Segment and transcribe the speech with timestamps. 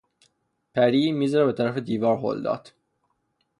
[0.73, 2.71] پری میز را به طرف دیوار هل داد.